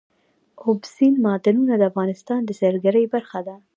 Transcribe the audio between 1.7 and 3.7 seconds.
د افغانستان د سیلګرۍ برخه ده.